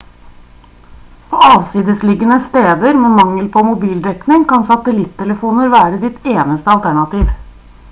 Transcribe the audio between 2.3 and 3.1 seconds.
steder